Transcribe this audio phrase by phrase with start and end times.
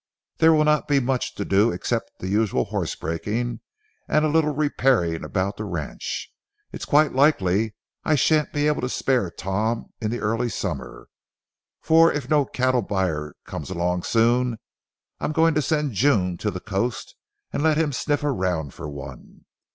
[0.37, 3.59] There will not be much to do except the usual horse breaking
[4.07, 6.33] and a little repairing about the ranch.
[6.71, 11.07] It's quite likely I shan't be able to spare Tom in the early summer,
[11.81, 14.57] for if no cattle buyers come along soon,
[15.19, 17.13] I'm going to send June to the coast
[17.53, 19.45] and let him sniff around for one.